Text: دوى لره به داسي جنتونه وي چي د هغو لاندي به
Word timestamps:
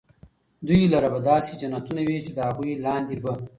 دوى 0.67 0.85
لره 0.93 1.09
به 1.13 1.19
داسي 1.27 1.53
جنتونه 1.61 2.01
وي 2.07 2.17
چي 2.25 2.31
د 2.33 2.39
هغو 2.47 2.63
لاندي 2.85 3.17
به 3.23 3.33